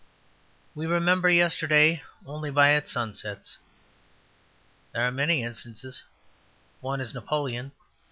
[0.73, 3.59] We remember yesterday only by its sunsets.
[4.93, 6.05] There are many instances.
[6.79, 7.71] One is Napoleon.